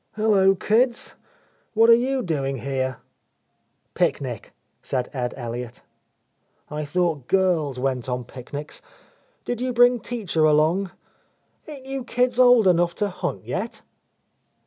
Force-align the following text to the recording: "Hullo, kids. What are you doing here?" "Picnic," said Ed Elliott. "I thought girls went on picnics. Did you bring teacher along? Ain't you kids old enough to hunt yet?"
"Hullo, 0.17 0.55
kids. 0.55 1.13
What 1.75 1.87
are 1.91 1.93
you 1.93 2.23
doing 2.23 2.57
here?" 2.57 2.97
"Picnic," 3.93 4.51
said 4.81 5.11
Ed 5.13 5.35
Elliott. 5.37 5.83
"I 6.71 6.85
thought 6.85 7.27
girls 7.27 7.77
went 7.79 8.09
on 8.09 8.23
picnics. 8.23 8.81
Did 9.45 9.61
you 9.61 9.71
bring 9.71 9.99
teacher 9.99 10.43
along? 10.45 10.89
Ain't 11.67 11.85
you 11.85 12.03
kids 12.03 12.39
old 12.39 12.67
enough 12.67 12.95
to 12.95 13.09
hunt 13.09 13.45
yet?" 13.45 13.83